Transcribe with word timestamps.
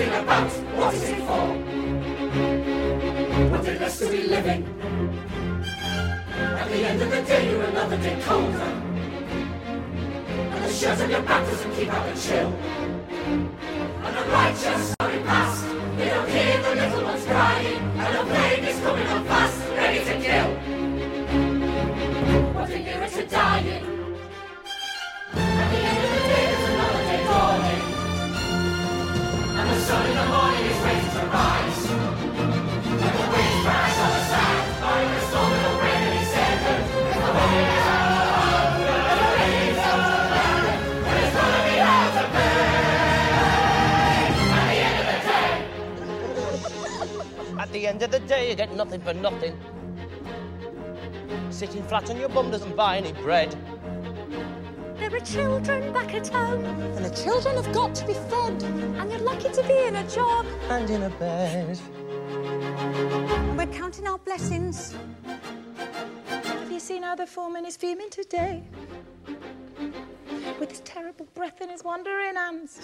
they 0.00 0.18
about? 0.18 0.50
What 0.78 0.94
is 0.94 1.08
it 1.10 1.18
for? 1.28 1.46
One 3.52 3.64
day 3.64 3.78
less 3.78 3.98
to 3.98 4.08
be 4.08 4.22
living. 4.22 4.62
At 6.60 6.68
the 6.68 6.80
end 6.88 7.02
of 7.02 7.10
the 7.10 7.22
day, 7.22 7.50
you're 7.50 7.64
another 7.64 7.98
day 7.98 8.18
colder. 8.24 8.70
And 10.52 10.64
the 10.64 10.72
shirt 10.72 11.00
on 11.02 11.10
your 11.10 11.22
back 11.22 11.46
doesn't 11.46 11.72
keep 11.74 11.92
out 11.92 12.06
the 12.08 12.18
chill. 12.18 12.48
And 14.06 14.16
the 14.16 14.24
righteous 14.32 14.94
hurry 15.00 15.20
past. 15.24 15.64
They 15.98 16.08
don't 16.08 16.30
hear 16.30 16.62
the 16.62 16.74
little 16.80 17.04
ones 17.04 17.24
crying. 17.26 17.82
And 18.00 18.14
the 18.16 18.24
the 47.80 47.86
end 47.86 48.02
of 48.02 48.10
the 48.10 48.18
day, 48.20 48.50
you 48.50 48.54
get 48.54 48.74
nothing 48.74 49.00
for 49.00 49.14
nothing. 49.14 49.58
Sitting 51.48 51.82
flat 51.84 52.10
on 52.10 52.18
your 52.18 52.28
bum 52.28 52.50
doesn't 52.50 52.76
buy 52.76 52.98
any 52.98 53.14
bread. 53.14 53.56
There 54.98 55.14
are 55.16 55.20
children 55.20 55.90
back 55.90 56.12
at 56.14 56.28
home, 56.28 56.62
And 56.96 57.02
the 57.02 57.14
children 57.24 57.56
have 57.56 57.72
got 57.72 57.94
to 57.94 58.06
be 58.06 58.12
fed. 58.12 58.62
and 58.98 59.10
you're 59.10 59.20
lucky 59.20 59.48
to 59.48 59.62
be 59.62 59.78
in 59.86 59.96
a 59.96 60.06
job. 60.10 60.44
And 60.68 60.90
in 60.90 61.04
a 61.04 61.10
bed. 61.10 61.78
We're 63.56 63.74
counting 63.74 64.06
our 64.06 64.18
blessings. 64.18 64.94
Have 66.28 66.70
you 66.70 66.80
seen 66.80 67.02
how 67.02 67.14
the 67.14 67.26
foreman 67.26 67.64
is 67.64 67.78
fuming 67.78 68.10
today? 68.10 68.62
With 70.60 70.70
his 70.70 70.80
terrible 70.80 71.26
breath 71.34 71.62
in 71.62 71.70
his 71.70 71.82
wandering 71.82 72.36
hands. 72.36 72.82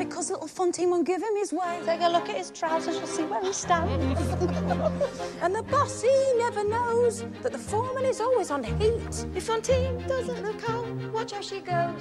It's 0.00 0.08
because 0.08 0.30
little 0.30 0.46
Fantine 0.46 0.88
won't 0.90 1.06
give 1.06 1.22
him 1.22 1.36
his 1.36 1.52
way. 1.52 1.78
Take 1.84 2.00
a 2.00 2.08
look 2.08 2.30
at 2.30 2.36
his 2.36 2.50
trousers, 2.50 2.96
you'll 2.96 3.06
see 3.06 3.24
where 3.24 3.42
he 3.42 3.52
stands. 3.52 3.92
and 5.42 5.54
the 5.54 5.62
boss, 5.64 6.00
he 6.00 6.32
never 6.38 6.64
knows 6.64 7.22
that 7.42 7.52
the 7.52 7.58
foreman 7.58 8.06
is 8.06 8.18
always 8.18 8.50
on 8.50 8.64
heat. 8.64 9.26
If 9.34 9.44
Fantine 9.44 9.98
doesn't 10.08 10.42
look 10.42 10.70
out, 10.70 10.86
watch 11.12 11.32
how 11.32 11.42
she 11.42 11.60
goes. 11.60 12.00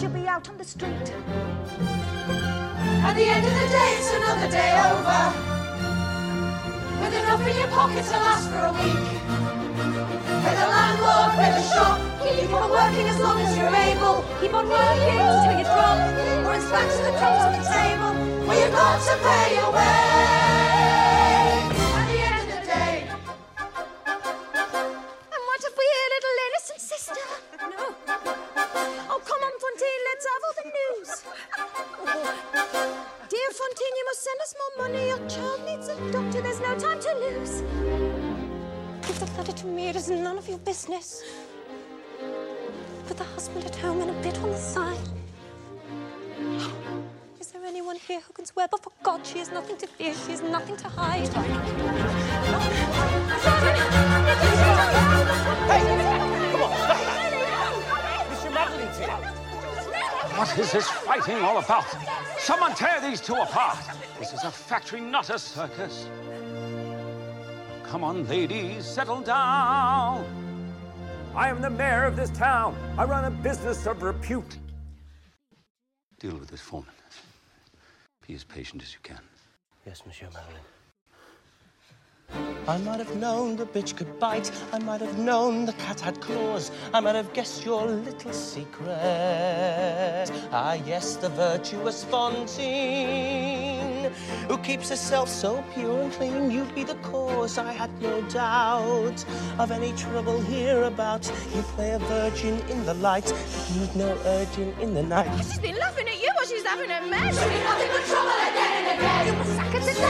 She'll 0.00 0.10
be 0.10 0.26
out 0.26 0.48
on 0.48 0.58
the 0.58 0.64
street. 0.64 1.14
At 3.06 3.14
the 3.14 3.26
end 3.26 3.46
of 3.46 3.52
the 3.52 3.68
day, 3.68 3.94
it's 3.96 4.12
another 4.12 4.50
day 4.50 4.72
over. 4.90 5.32
With 7.02 7.14
enough 7.22 7.46
in 7.46 7.56
your 7.56 7.68
pocket 7.68 8.04
to 8.04 8.10
last 8.10 8.50
for 8.50 8.64
a 8.66 8.72
week. 8.82 9.59
With 9.80 10.58
the 10.60 10.68
landlord, 10.68 11.38
with 11.38 11.56
a 11.56 11.64
shop. 11.72 11.98
Keep 12.22 12.52
on 12.52 12.70
working 12.70 13.06
as 13.08 13.18
long 13.18 13.40
as 13.40 13.56
you're 13.56 13.74
able. 13.74 14.24
Keep 14.38 14.52
on 14.52 14.68
working 14.68 15.24
till 15.40 15.58
you 15.58 15.64
drop. 15.64 15.96
Or 16.46 16.54
it's 16.54 16.70
back 16.70 16.88
to 16.90 17.02
the 17.02 17.16
crumbs 17.16 17.42
on 17.46 17.52
the 17.56 17.64
table. 17.64 18.46
Well, 18.46 18.60
you've 18.60 18.72
got 18.72 19.00
to 19.00 19.16
pay 19.24 19.56
your 19.56 19.72
way. 19.72 20.39
Give 39.40 39.56
the 39.56 39.62
to 39.62 39.66
me. 39.68 39.88
It 39.88 39.96
is 39.96 40.10
none 40.10 40.36
of 40.36 40.46
your 40.46 40.58
business. 40.58 41.22
Put 43.06 43.16
the 43.16 43.24
husband 43.24 43.64
at 43.64 43.74
home 43.74 44.02
and 44.02 44.10
a 44.10 44.22
bit 44.22 44.36
on 44.42 44.50
the 44.50 44.58
side. 44.58 44.98
Is 47.40 47.46
there 47.50 47.64
anyone 47.64 47.96
here 47.96 48.20
who 48.20 48.34
can 48.34 48.44
swear? 48.44 48.68
But 48.70 48.82
for 48.82 48.92
God, 49.02 49.24
she 49.26 49.38
has 49.38 49.50
nothing 49.50 49.78
to 49.78 49.86
fear. 49.86 50.12
She 50.12 50.32
has 50.32 50.42
nothing 50.42 50.76
to 50.76 50.88
hide. 50.88 51.30
Mr. 58.30 58.50
Madeleine's 58.52 58.98
here. 58.98 59.08
What 60.36 60.58
is 60.58 60.70
this 60.70 60.86
fighting 60.86 61.36
all 61.36 61.56
about? 61.56 61.86
Someone 62.38 62.74
tear 62.74 63.00
these 63.00 63.22
two 63.22 63.36
apart. 63.36 63.78
This 64.18 64.34
is 64.34 64.44
a 64.44 64.50
factory, 64.50 65.00
not 65.00 65.30
a 65.30 65.38
circus. 65.38 66.08
Come 67.90 68.04
on, 68.04 68.24
ladies, 68.28 68.86
settle 68.86 69.20
down. 69.20 70.24
I 71.34 71.48
am 71.48 71.60
the 71.60 71.70
mayor 71.70 72.04
of 72.04 72.14
this 72.14 72.30
town. 72.30 72.76
I 72.96 73.02
run 73.04 73.24
a 73.24 73.32
business 73.32 73.84
of 73.84 74.04
repute. 74.04 74.58
Deal 76.20 76.36
with 76.36 76.50
this 76.50 76.60
foreman. 76.60 76.94
Be 78.28 78.34
as 78.34 78.44
patient 78.44 78.80
as 78.84 78.92
you 78.92 79.00
can. 79.02 79.18
Yes, 79.84 80.02
Monsieur 80.06 80.28
Madeleine. 80.32 80.62
I 82.68 82.78
might 82.78 83.00
have 83.00 83.16
known 83.16 83.56
the 83.56 83.66
bitch 83.66 83.96
could 83.96 84.20
bite. 84.20 84.52
I 84.72 84.78
might 84.78 85.00
have 85.00 85.18
known 85.18 85.64
the 85.66 85.72
cat 85.72 85.98
had 85.98 86.20
claws. 86.20 86.70
I 86.94 87.00
might 87.00 87.16
have 87.16 87.32
guessed 87.32 87.64
your 87.64 87.86
little 87.86 88.32
secret. 88.32 88.86
Ah, 90.52 90.74
yes, 90.86 91.16
the 91.16 91.30
virtuous 91.30 92.04
Fantine, 92.04 93.79
who 94.48 94.58
keeps 94.58 94.88
herself 94.88 95.28
so 95.28 95.62
pure 95.74 96.00
and 96.02 96.12
clean. 96.12 96.50
You'd 96.50 96.74
be 96.74 96.84
the 96.84 96.96
cause, 96.96 97.58
I 97.58 97.72
had 97.72 97.90
no 98.00 98.20
doubt, 98.22 99.24
of 99.58 99.70
any 99.70 99.92
trouble 99.92 100.40
hereabouts. 100.40 101.32
You 101.54 101.62
play 101.62 101.90
a 101.92 101.98
virgin 101.98 102.60
in 102.68 102.84
the 102.84 102.94
light, 102.94 103.32
need 103.76 103.94
no 103.96 104.16
urging 104.24 104.74
in 104.80 104.94
the 104.94 105.02
night. 105.02 105.30
She's 105.38 105.58
been 105.58 105.78
laughing 105.78 106.08
at 106.08 106.20
you 106.20 106.30
while 106.34 106.46
she's 106.46 106.64
having 106.64 106.90
a 106.90 107.00
mess. 107.08 107.38
She'll 107.38 107.48
be 107.48 107.58
nothing 107.62 107.88
but 107.92 108.04
trouble 108.06 108.40
again 108.50 108.84
and 108.84 108.98
again. 108.98 109.26
You 109.26 109.32
must 109.34 109.54
sack 109.56 109.72
her 109.72 109.80
today. 109.80 110.00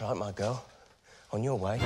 Right, 0.00 0.16
my 0.16 0.32
girl, 0.32 0.64
on 1.32 1.42
your 1.42 1.56
way. 1.56 1.80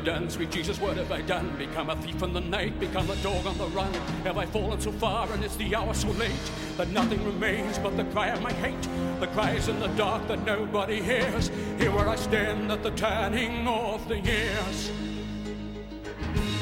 done? 0.00 0.28
Sweet 0.30 0.50
Jesus, 0.50 0.80
what 0.80 0.96
have 0.96 1.12
I 1.12 1.20
done? 1.22 1.54
Become 1.56 1.90
a 1.90 1.96
thief 1.96 2.22
in 2.22 2.32
the 2.32 2.40
night, 2.40 2.78
become 2.80 3.08
a 3.10 3.16
dog 3.16 3.46
on 3.46 3.56
the 3.58 3.66
run. 3.68 3.92
Have 4.24 4.38
I 4.38 4.46
fallen 4.46 4.80
so 4.80 4.92
far 4.92 5.30
and 5.32 5.44
it's 5.44 5.56
the 5.56 5.74
hour 5.74 5.94
so 5.94 6.08
late 6.12 6.30
that 6.76 6.88
nothing 6.88 7.24
remains 7.24 7.78
but 7.78 7.96
the 7.96 8.04
cry 8.04 8.28
of 8.28 8.42
my 8.42 8.52
hate? 8.54 8.88
The 9.20 9.26
cries 9.28 9.68
in 9.68 9.78
the 9.78 9.88
dark 9.88 10.26
that 10.28 10.44
nobody 10.44 11.02
hears. 11.02 11.48
Here 11.78 11.90
where 11.90 12.08
I 12.08 12.16
stand 12.16 12.72
at 12.72 12.82
the 12.82 12.90
turning 12.92 13.66
of 13.68 14.06
the 14.08 14.18
years. 14.18 14.90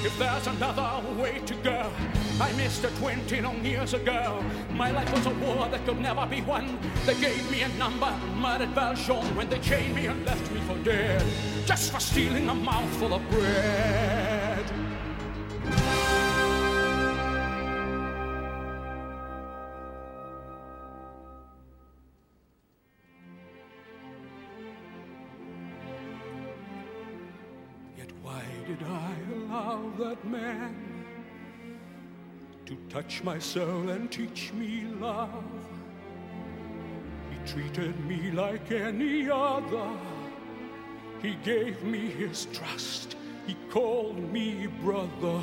If 0.05 0.17
there's 0.19 0.47
another 0.47 1.03
way 1.21 1.41
to 1.47 1.55
go, 1.57 1.91
I 2.41 2.53
missed 2.53 2.85
it 2.85 2.95
20 2.97 3.41
long 3.41 3.65
years 3.65 3.95
ago. 3.95 4.45
My 4.71 4.91
life 4.91 5.13
was 5.13 5.27
a 5.27 5.35
war 5.35 5.69
that 5.69 5.85
could 5.85 6.01
never 6.01 6.25
be 6.27 6.41
won. 6.41 6.79
They 7.05 7.21
gave 7.21 7.51
me 7.51 7.63
a 7.63 7.69
number, 7.71 8.11
murdered 8.37 8.71
Valjean 8.71 9.35
when 9.35 9.49
they 9.49 9.59
chained 9.59 9.95
me 9.95 10.07
and 10.07 10.25
left 10.25 10.51
me 10.53 10.61
for 10.61 10.77
dead. 10.79 11.25
For 11.79 12.01
stealing 12.01 12.49
a 12.49 12.55
mouthful 12.55 13.15
of 13.15 13.31
bread. 13.31 14.67
Yet 27.97 28.13
why 28.23 28.43
did 28.67 28.83
I 28.83 29.15
allow 29.33 29.91
that 29.99 30.25
man 30.27 30.75
to 32.67 32.77
touch 32.91 33.23
my 33.23 33.39
soul 33.39 33.89
and 33.89 34.11
teach 34.11 34.53
me 34.53 34.85
love? 35.01 35.45
He 37.31 37.51
treated 37.51 37.99
me 38.05 38.31
like 38.33 38.71
any 38.73 39.31
other. 39.31 39.97
He 41.23 41.35
gave 41.45 41.83
me 41.83 42.11
his 42.11 42.47
trust. 42.53 43.17
He 43.47 43.57
called 43.71 44.33
me 44.33 44.69
brother. 44.83 45.43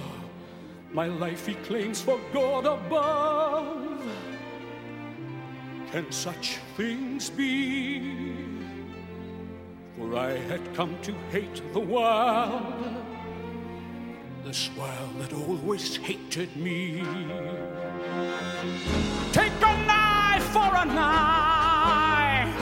My 0.94 1.08
life 1.08 1.46
he 1.46 1.56
claims 1.56 2.02
for 2.02 2.20
God 2.32 2.66
above. 2.66 4.02
Can 5.92 6.12
such 6.12 6.58
things 6.78 7.30
be? 7.30 8.36
For 9.98 10.16
I 10.18 10.38
had 10.38 10.74
come 10.76 10.98
to 11.04 11.14
hate 11.32 11.62
the 11.74 11.80
world, 11.80 12.86
this 14.44 14.70
world 14.78 15.20
that 15.20 15.34
always 15.34 15.96
hated 15.98 16.56
me. 16.56 17.02
Take 19.32 19.54
a 19.62 19.86
knife 19.86 20.44
for 20.52 20.72
a 20.76 20.86
knife, 20.86 22.56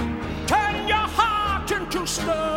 turn 0.47 0.87
your 0.87 1.07
heart 1.17 1.71
into 1.71 2.05
stone. 2.07 2.52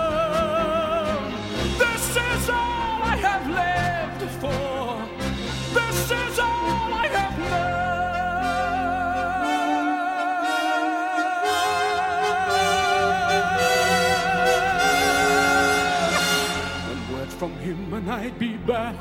And 17.96 18.10
I'd 18.10 18.38
be 18.38 18.58
back 18.58 18.94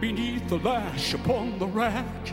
beneath 0.00 0.48
the 0.48 0.58
lash 0.58 1.14
upon 1.14 1.56
the 1.60 1.66
rack. 1.66 2.32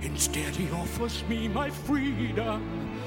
Instead, 0.00 0.56
he 0.56 0.68
offers 0.72 1.22
me 1.28 1.46
my 1.46 1.70
freedom. 1.70 3.00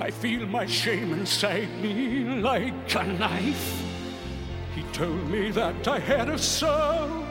I 0.00 0.12
feel 0.12 0.46
my 0.46 0.64
shame 0.64 1.12
inside 1.12 1.68
me 1.82 2.40
like 2.40 2.94
a 2.94 3.02
knife. 3.02 3.82
He 4.76 4.82
told 4.92 5.28
me 5.28 5.50
that 5.50 5.88
I 5.88 5.98
had 5.98 6.28
a 6.28 6.38
soul. 6.38 7.24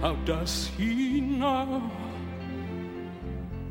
How 0.00 0.14
does 0.24 0.68
he 0.78 1.20
know 1.20 1.90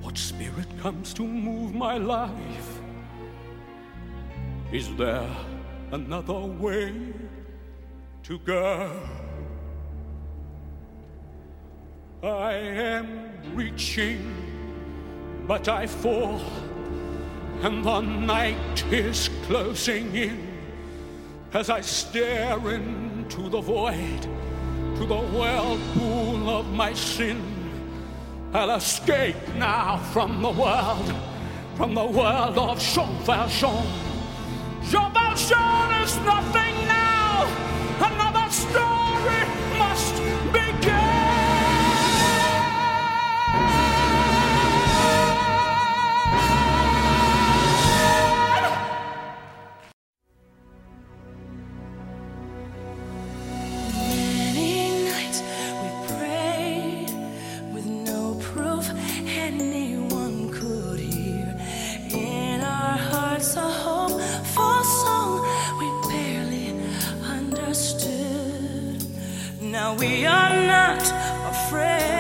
what 0.02 0.20
spirit 0.20 0.68
comes 0.82 1.16
to 1.16 1.24
move 1.24 1.74
my 1.74 1.98
life? 1.98 2.80
Is 4.72 4.94
there 4.98 5.28
another 5.92 6.40
way 6.40 6.94
to 8.24 8.40
go? 8.40 8.92
I 12.24 12.54
am 12.54 13.30
reaching, 13.54 14.34
but 15.48 15.68
I 15.68 15.86
fall, 15.86 16.42
and 17.62 17.84
the 17.84 18.02
night 18.02 18.84
is 18.92 19.30
closing 19.46 20.16
in 20.16 20.56
as 21.54 21.70
I 21.70 21.82
stare 21.82 22.58
into 22.72 23.48
the 23.48 23.62
void, 23.62 24.22
to 24.98 25.06
the 25.06 25.22
whirlpool 25.36 26.50
of 26.50 26.68
my 26.74 26.94
sin. 26.94 27.42
I'll 28.54 28.76
escape 28.76 29.36
now 29.56 29.98
from 30.12 30.42
the 30.42 30.50
world, 30.50 31.14
from 31.76 31.94
the 31.94 32.06
world 32.06 32.58
of 32.58 32.80
Jean 32.80 33.18
Valjean. 33.24 33.86
Jean 34.84 35.15
nothing 36.24 36.88
now. 36.88 38.35
Now 69.76 69.94
we 69.94 70.26
are 70.26 70.56
not 70.56 71.02
afraid, 71.52 72.15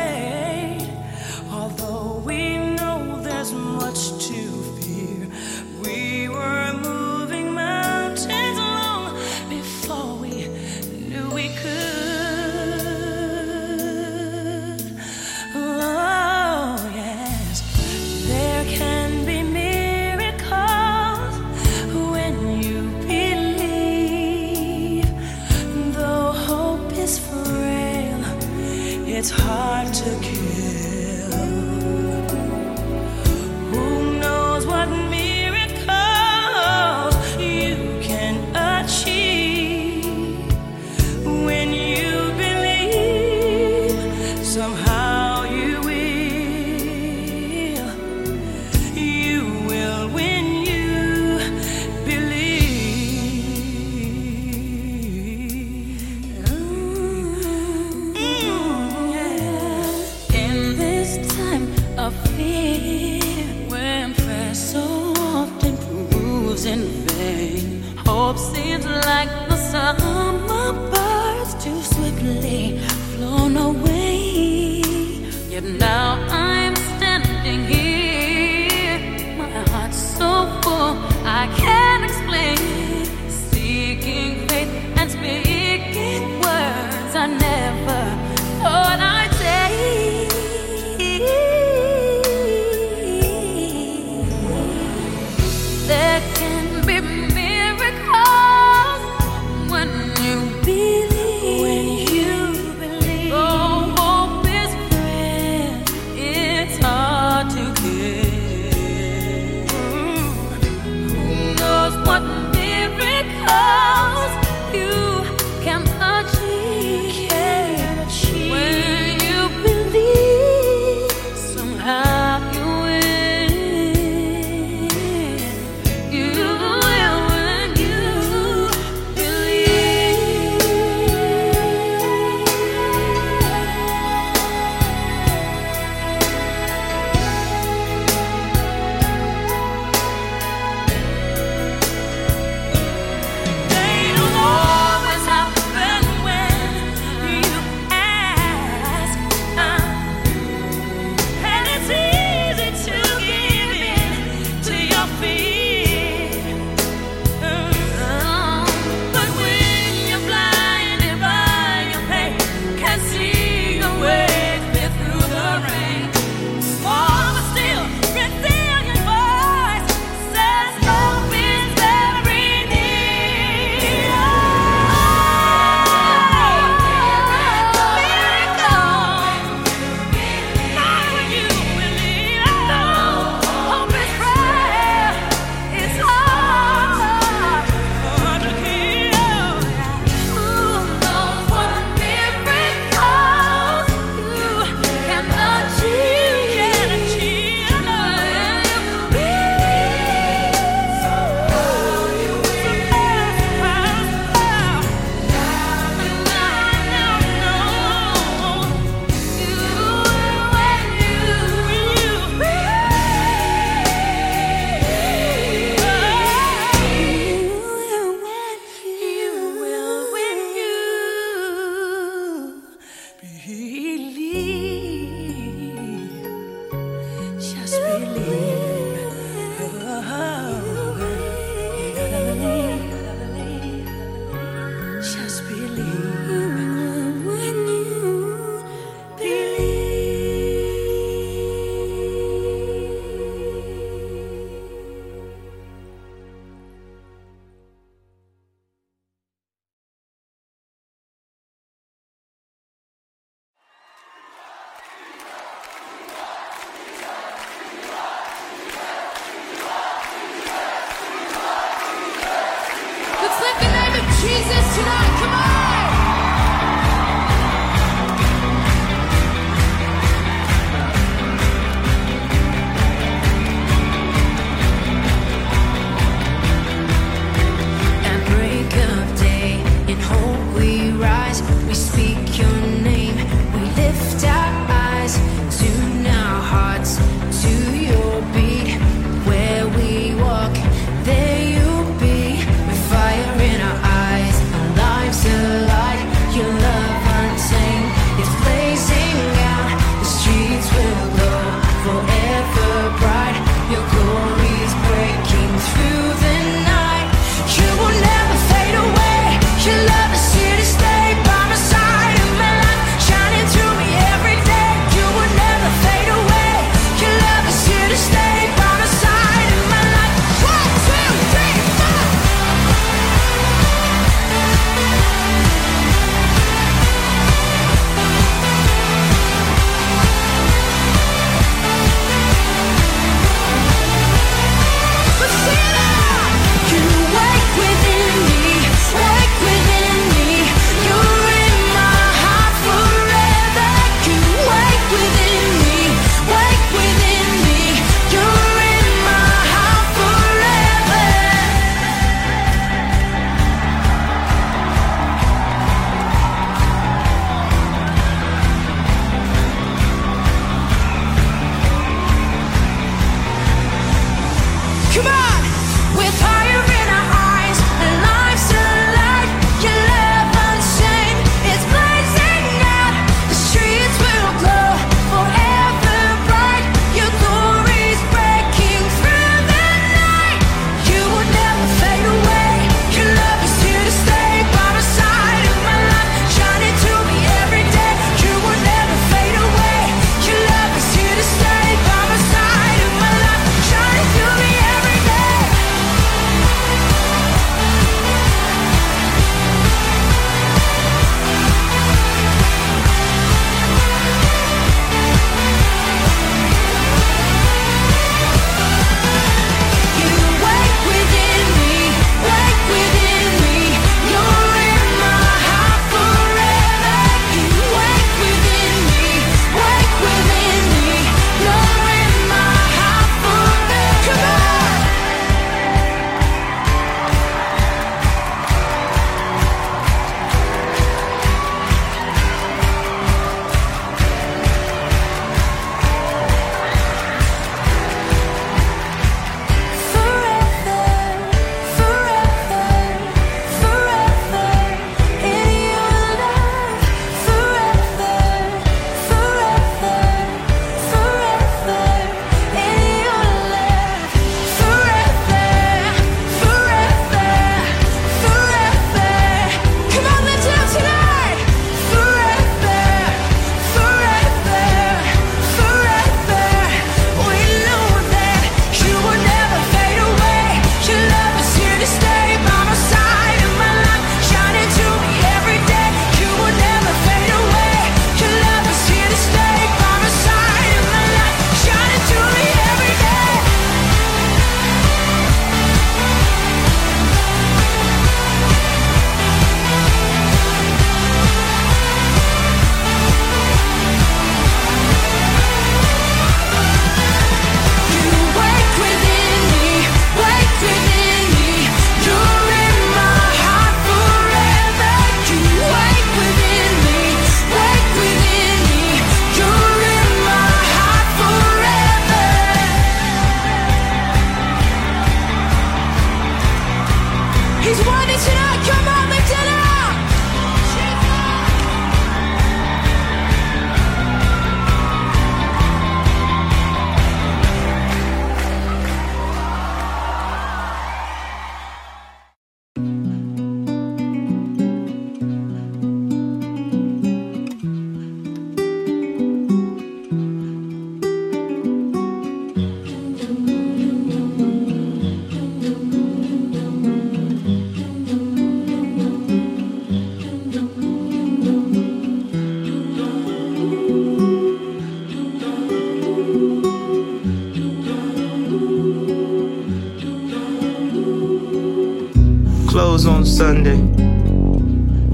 Close 562.75 563.05
on 563.05 563.25
Sunday. 563.25 563.77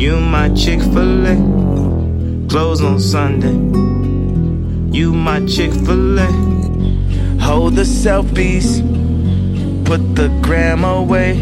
You 0.03 0.19
my 0.19 0.49
Chick-fil-A. 0.49 1.35
Close 2.49 2.81
on 2.81 2.99
Sunday. 2.99 3.53
You 4.97 5.13
my 5.13 5.45
Chick-fil-A. 5.45 6.25
Hold 7.39 7.75
the 7.75 7.83
selfies. 7.83 8.81
Put 9.85 10.15
the 10.15 10.29
gram 10.41 10.83
away. 10.83 11.35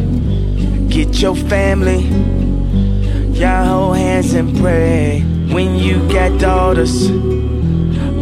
Get 0.90 1.22
your 1.22 1.38
family. 1.38 2.02
Y'all 3.40 3.64
hold 3.64 3.96
hands 3.96 4.34
and 4.34 4.58
pray. 4.58 5.22
When 5.54 5.76
you 5.76 6.06
got 6.10 6.38
daughters, 6.38 7.10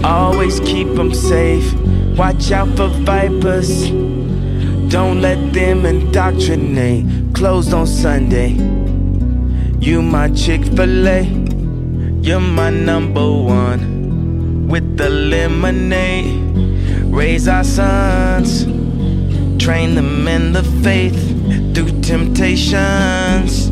always 0.03 0.59
keep 0.59 0.87
them 0.93 1.15
safe. 1.15 1.73
Watch 2.15 2.51
out 2.51 2.69
for 2.77 2.89
vipers. 2.89 3.89
Don't 4.87 5.19
let 5.19 5.51
them 5.51 5.83
indoctrinate. 5.87 7.16
Closed 7.37 7.71
on 7.71 7.85
Sunday. 7.85 8.53
You 9.79 10.01
my 10.01 10.27
Chick 10.29 10.63
fil 10.75 11.07
A. 11.07 11.21
You're 12.23 12.39
my 12.39 12.71
number 12.71 13.31
one. 13.31 14.67
With 14.67 14.97
the 14.97 15.11
lemonade. 15.11 16.25
Raise 17.13 17.47
our 17.47 17.63
sons. 17.63 18.65
Train 19.63 19.93
them 19.93 20.27
in 20.27 20.51
the 20.51 20.63
faith. 20.81 21.13
Through 21.75 22.01
temptations. 22.01 23.69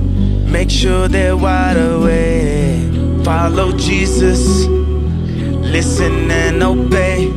Make 0.48 0.70
sure 0.70 1.08
they're 1.08 1.36
wide 1.36 1.78
awake. 1.78 3.26
Follow 3.26 3.72
Jesus. 3.72 4.68
Listen 5.76 6.30
and 6.30 6.62
obey. 6.62 7.32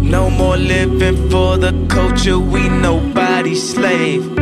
No 0.00 0.30
more 0.30 0.56
living 0.56 1.28
for 1.28 1.58
the 1.58 1.72
culture, 1.90 2.38
we 2.38 2.66
nobody's 2.70 3.74
slave. 3.74 4.39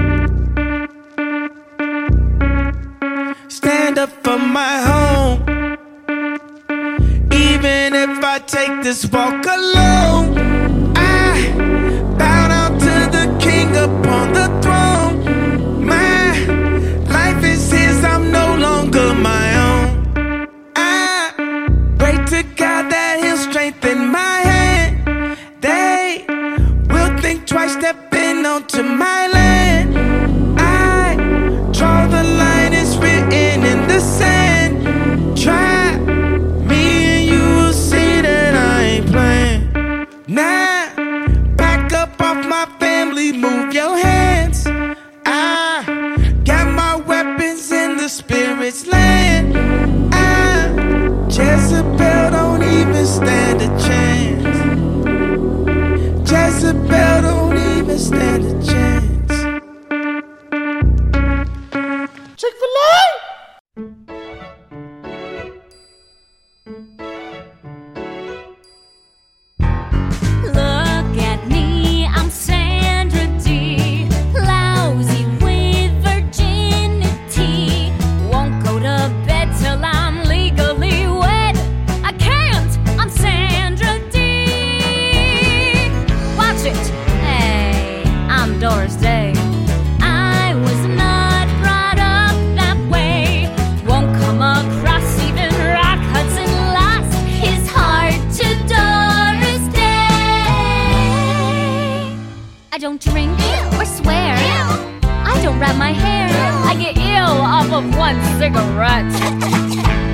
Take 8.68 8.82
this. 8.82 9.06
Walk 9.06 9.46
alone, 9.46 9.87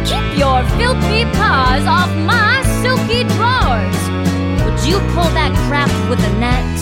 Keep 0.08 0.38
your 0.38 0.62
filthy 0.78 1.24
paws 1.36 1.86
off 1.86 2.10
my 2.26 2.62
silky 2.82 3.24
drawers. 3.34 4.00
Would 4.64 4.80
you 4.88 4.98
pull 5.14 5.30
that 5.38 5.52
crap 5.66 5.90
with 6.08 6.20
Annette? 6.30 6.80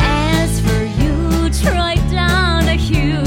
As 0.00 0.60
for 0.60 0.82
you, 1.00 1.50
Troy 1.60 1.96
Donahue, 2.10 3.22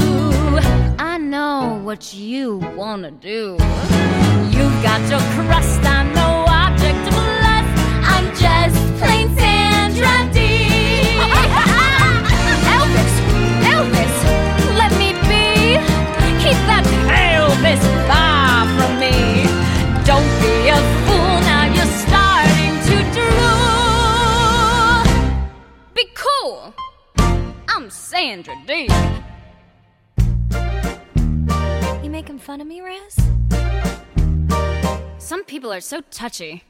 I 0.98 1.18
know 1.18 1.80
what 1.82 2.14
you 2.14 2.58
wanna 2.76 3.10
do. 3.10 3.56
You've 4.54 4.82
got 4.82 5.00
your 5.10 5.24
crust, 5.34 5.82
I'm 5.84 6.12
no 6.14 6.45
Sandra 28.16 28.54
Dee 28.66 28.88
You 32.02 32.08
making 32.08 32.38
fun 32.38 32.62
of 32.62 32.66
me, 32.66 32.80
Raz? 32.80 33.14
Some 35.18 35.44
people 35.44 35.70
are 35.70 35.82
so 35.82 36.00
touchy. 36.10 36.64